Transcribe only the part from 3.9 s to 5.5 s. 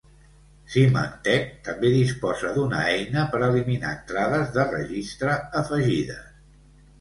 entrades de registre